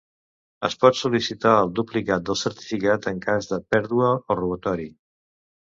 [0.69, 4.93] Es pot sol·licitar el duplicat del certificat en cas de pèrdua o robatori.